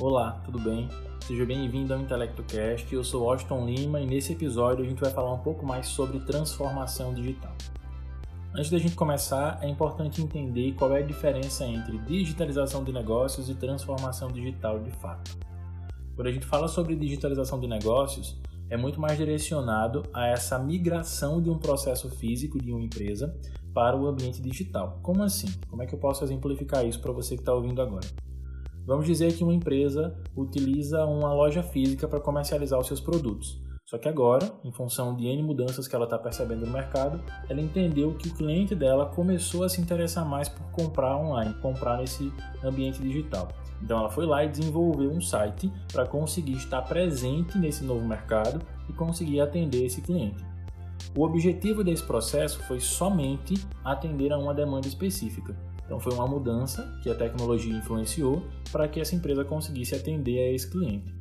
[0.00, 0.88] Olá, tudo bem?
[1.26, 2.94] Seja bem-vindo ao IntelectoCast.
[2.94, 6.20] Eu sou Washington Lima e nesse episódio a gente vai falar um pouco mais sobre
[6.20, 7.52] transformação digital.
[8.54, 13.50] Antes da gente começar, é importante entender qual é a diferença entre digitalização de negócios
[13.50, 15.36] e transformação digital de fato.
[16.14, 18.40] Quando a gente fala sobre digitalização de negócios,
[18.70, 23.36] é muito mais direcionado a essa migração de um processo físico de uma empresa
[23.74, 25.00] para o ambiente digital.
[25.02, 25.48] Como assim?
[25.68, 28.06] Como é que eu posso exemplificar isso para você que está ouvindo agora?
[28.88, 33.60] Vamos dizer que uma empresa utiliza uma loja física para comercializar os seus produtos.
[33.84, 37.20] Só que agora, em função de N mudanças que ela está percebendo no mercado,
[37.50, 41.98] ela entendeu que o cliente dela começou a se interessar mais por comprar online, comprar
[41.98, 42.32] nesse
[42.64, 43.48] ambiente digital.
[43.82, 48.58] Então ela foi lá e desenvolveu um site para conseguir estar presente nesse novo mercado
[48.88, 50.42] e conseguir atender esse cliente.
[51.14, 55.54] O objetivo desse processo foi somente atender a uma demanda específica.
[55.88, 60.52] Então foi uma mudança que a tecnologia influenciou para que essa empresa conseguisse atender a
[60.52, 61.14] esse cliente.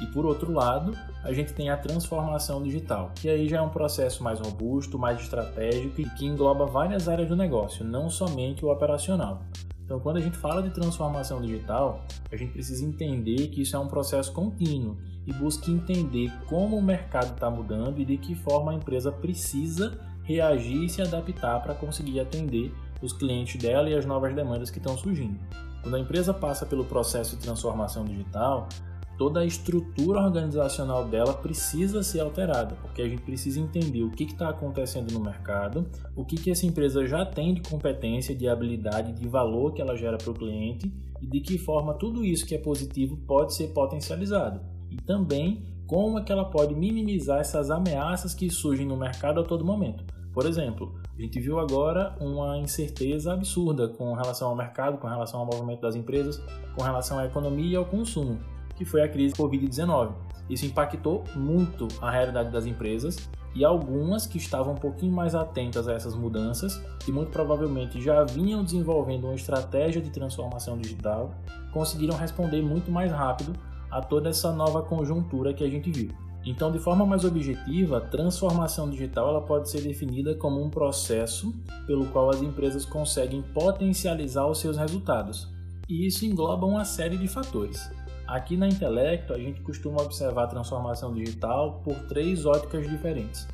[0.00, 3.68] E por outro lado, a gente tem a transformação digital, que aí já é um
[3.68, 8.70] processo mais robusto, mais estratégico e que engloba várias áreas do negócio, não somente o
[8.72, 9.42] operacional.
[9.84, 13.78] Então, quando a gente fala de transformação digital, a gente precisa entender que isso é
[13.78, 18.72] um processo contínuo e busca entender como o mercado está mudando e de que forma
[18.72, 22.72] a empresa precisa reagir e se adaptar para conseguir atender
[23.02, 25.38] os clientes dela e as novas demandas que estão surgindo.
[25.82, 28.68] Quando a empresa passa pelo processo de transformação digital,
[29.16, 34.24] toda a estrutura organizacional dela precisa ser alterada, porque a gente precisa entender o que
[34.24, 39.12] está acontecendo no mercado, o que, que essa empresa já tem de competência, de habilidade,
[39.12, 40.90] de valor que ela gera para o cliente
[41.20, 44.60] e de que forma tudo isso que é positivo pode ser potencializado.
[44.90, 49.44] E também como é que ela pode minimizar essas ameaças que surgem no mercado a
[49.44, 50.04] todo momento.
[50.32, 55.40] Por exemplo, a gente viu agora uma incerteza absurda com relação ao mercado, com relação
[55.40, 56.42] ao movimento das empresas,
[56.76, 58.38] com relação à economia e ao consumo,
[58.76, 60.12] que foi a crise Covid-19.
[60.48, 65.88] Isso impactou muito a realidade das empresas e algumas que estavam um pouquinho mais atentas
[65.88, 71.34] a essas mudanças e muito provavelmente já vinham desenvolvendo uma estratégia de transformação digital,
[71.72, 73.52] conseguiram responder muito mais rápido
[73.90, 76.10] a toda essa nova conjuntura que a gente viu.
[76.44, 81.52] Então, de forma mais objetiva, a transformação digital ela pode ser definida como um processo
[81.86, 85.48] pelo qual as empresas conseguem potencializar os seus resultados.
[85.88, 87.90] E isso engloba uma série de fatores.
[88.26, 93.46] Aqui na Intelecto, a gente costuma observar a transformação digital por três óticas diferentes: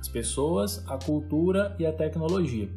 [0.00, 2.70] as pessoas, a cultura e a tecnologia.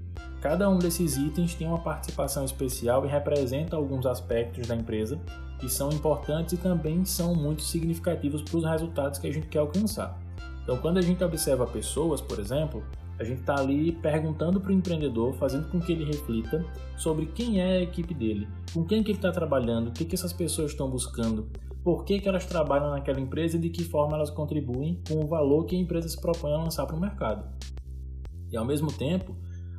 [0.46, 5.20] Cada um desses itens tem uma participação especial e representa alguns aspectos da empresa
[5.58, 9.58] que são importantes e também são muito significativos para os resultados que a gente quer
[9.58, 10.16] alcançar.
[10.62, 12.84] Então, quando a gente observa pessoas, por exemplo,
[13.18, 16.64] a gente está ali perguntando para o empreendedor, fazendo com que ele reflita
[16.96, 20.14] sobre quem é a equipe dele, com quem que ele está trabalhando, o que, que
[20.14, 21.50] essas pessoas estão buscando,
[21.84, 25.28] por que, que elas trabalham naquela empresa e de que forma elas contribuem com o
[25.28, 27.50] valor que a empresa se propõe a lançar para o mercado.
[28.52, 29.36] E ao mesmo tempo,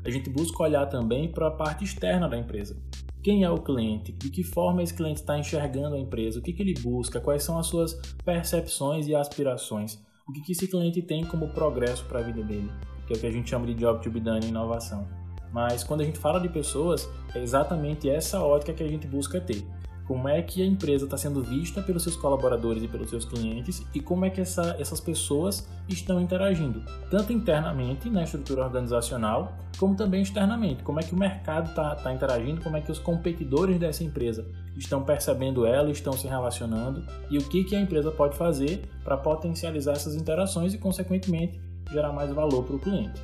[0.06, 2.80] a gente busca olhar também para a parte externa da empresa.
[3.24, 4.12] Quem é o cliente?
[4.12, 6.38] De que forma esse cliente está enxergando a empresa?
[6.38, 7.20] O que, que ele busca?
[7.20, 7.94] Quais são as suas
[8.24, 9.98] percepções e aspirações?
[10.28, 12.70] O que, que esse cliente tem como progresso para a vida dele?
[13.04, 15.08] Que é o que a gente chama de job to be done inovação.
[15.52, 19.40] Mas quando a gente fala de pessoas, é exatamente essa ótica que a gente busca
[19.40, 19.66] ter
[20.06, 23.84] como é que a empresa está sendo vista pelos seus colaboradores e pelos seus clientes
[23.92, 29.96] e como é que essa, essas pessoas estão interagindo, tanto internamente na estrutura organizacional, como
[29.96, 30.82] também externamente.
[30.82, 34.46] Como é que o mercado está tá interagindo, como é que os competidores dessa empresa
[34.76, 39.16] estão percebendo ela, estão se relacionando e o que, que a empresa pode fazer para
[39.16, 43.20] potencializar essas interações e, consequentemente, gerar mais valor para o cliente.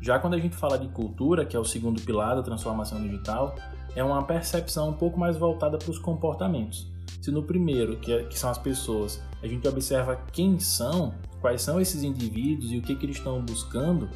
[0.00, 3.54] Já quando a gente fala de cultura, que é o segundo pilar da transformação digital,
[3.94, 6.90] é uma percepção um pouco mais voltada para os comportamentos.
[7.20, 11.62] Se no primeiro, que, é, que, são as pessoas, a gente observa quem são, quais
[11.62, 14.08] são esses indivíduos e o que, que eles estão buscando,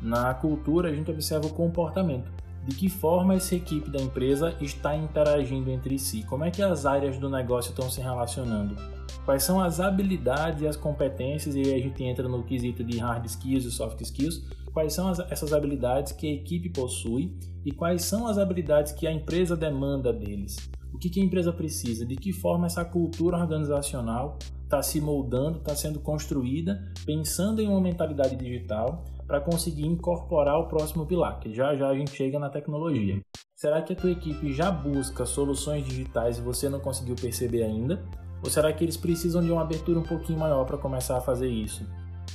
[0.00, 2.30] na cultura a gente observa o comportamento.
[2.64, 6.22] De que forma essa equipe da empresa está interagindo entre si?
[6.24, 8.76] Como é que as áreas do negócio estão se relacionando?
[9.24, 11.54] Quais são as habilidades e as competências?
[11.54, 14.42] E aí a gente entra no quesito de hard skills e soft skills
[14.72, 19.06] quais são as, essas habilidades que a equipe possui e quais são as habilidades que
[19.06, 20.56] a empresa demanda deles.
[20.92, 25.58] O que, que a empresa precisa, de que forma essa cultura organizacional está se moldando,
[25.58, 31.54] está sendo construída, pensando em uma mentalidade digital para conseguir incorporar o próximo pilar, que
[31.54, 33.20] já já a gente chega na tecnologia.
[33.54, 38.02] Será que a tua equipe já busca soluções digitais e você não conseguiu perceber ainda?
[38.42, 41.48] Ou será que eles precisam de uma abertura um pouquinho maior para começar a fazer
[41.48, 41.86] isso?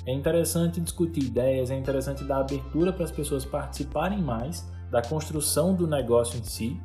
[0.05, 5.73] É interessante discutir ideias, é interessante dar abertura para as pessoas participarem mais da construção
[5.73, 6.79] do negócio em si,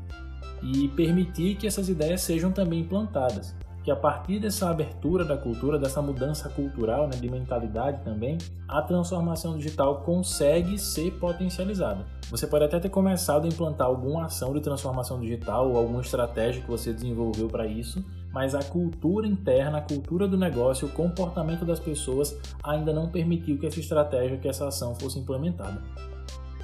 [0.62, 5.78] e permitir que essas ideias sejam também implantadas que a partir dessa abertura da cultura,
[5.78, 8.36] dessa mudança cultural, né, de mentalidade também,
[8.68, 12.04] a transformação digital consegue ser potencializada.
[12.30, 16.62] Você pode até ter começado a implantar alguma ação de transformação digital ou alguma estratégia
[16.62, 21.64] que você desenvolveu para isso, mas a cultura interna, a cultura do negócio, o comportamento
[21.64, 25.82] das pessoas ainda não permitiu que essa estratégia, que essa ação fosse implementada.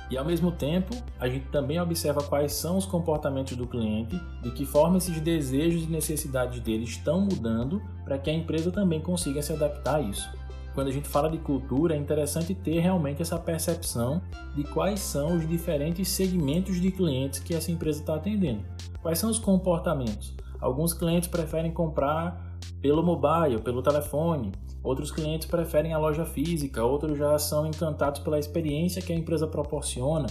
[0.08, 4.52] E ao mesmo tempo, a gente também observa quais são os comportamentos do cliente, de
[4.52, 9.42] que forma esses desejos e necessidades dele estão mudando para que a empresa também consiga
[9.42, 10.28] se adaptar a isso.
[10.74, 14.20] Quando a gente fala de cultura, é interessante ter realmente essa percepção
[14.54, 18.62] de quais são os diferentes segmentos de clientes que essa empresa está atendendo.
[19.02, 20.36] Quais são os comportamentos?
[20.60, 24.52] Alguns clientes preferem comprar pelo mobile, pelo telefone,
[24.86, 29.44] Outros clientes preferem a loja física, outros já são encantados pela experiência que a empresa
[29.44, 30.28] proporciona.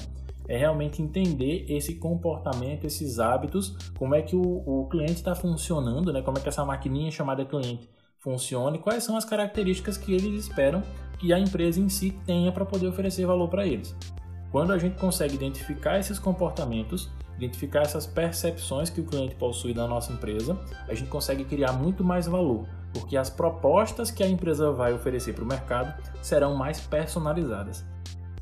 [0.48, 6.14] É realmente entender esse comportamento, esses hábitos, como é que o, o cliente está funcionando,
[6.14, 6.22] né?
[6.22, 7.90] como é que essa maquininha chamada cliente
[8.20, 10.82] funciona e quais são as características que eles esperam
[11.20, 13.94] que a empresa em si tenha para poder oferecer valor para eles.
[14.54, 19.88] Quando a gente consegue identificar esses comportamentos, identificar essas percepções que o cliente possui da
[19.88, 22.66] nossa empresa, a gente consegue criar muito mais valor
[22.96, 27.86] porque as propostas que a empresa vai oferecer para o mercado serão mais personalizadas.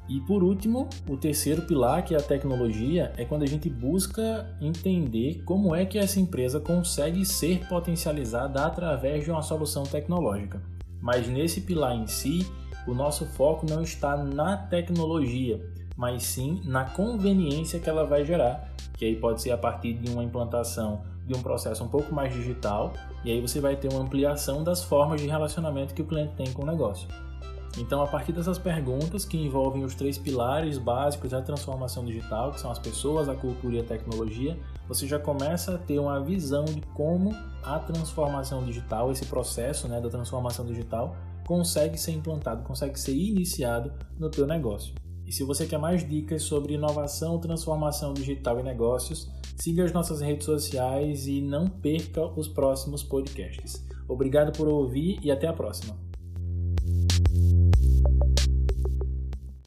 [0.07, 4.56] E por último, o terceiro pilar, que é a tecnologia, é quando a gente busca
[4.62, 10.62] entender como é que essa empresa consegue ser potencializada através de uma solução tecnológica.
[11.01, 12.45] Mas nesse pilar em si,
[12.86, 15.60] o nosso foco não está na tecnologia,
[15.95, 20.12] mas sim na conveniência que ela vai gerar, que aí pode ser a partir de
[20.12, 22.94] uma implantação de um processo um pouco mais digital,
[23.24, 26.51] e aí você vai ter uma ampliação das formas de relacionamento que o cliente tem
[26.51, 27.07] com o negócio.
[27.78, 32.60] Então, a partir dessas perguntas que envolvem os três pilares básicos da transformação digital, que
[32.60, 34.57] são as pessoas, a cultura e a tecnologia,
[34.88, 40.00] você já começa a ter uma visão de como a transformação digital, esse processo né,
[40.00, 41.16] da transformação digital,
[41.48, 44.94] consegue ser implantado, consegue ser iniciado no teu negócio.
[45.25, 50.22] E se você quer mais dicas sobre inovação, transformação digital e negócios, siga as nossas
[50.22, 53.86] redes sociais e não perca os próximos podcasts.
[54.08, 55.98] Obrigado por ouvir e até a próxima.